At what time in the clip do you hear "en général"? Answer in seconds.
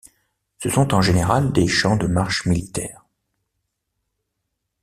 0.95-1.53